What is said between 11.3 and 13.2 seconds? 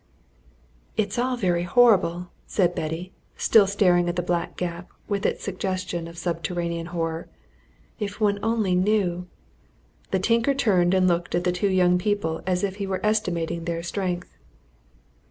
at the two young people as if he were